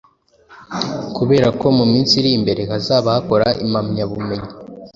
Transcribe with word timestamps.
Kuberako 1.15 1.65
mu 1.77 1.85
minsi 1.91 2.13
iri 2.19 2.29
imbere 2.37 2.61
hazaba 2.71 3.07
hakora 3.15 3.47
impamyabumenyi 3.63 4.49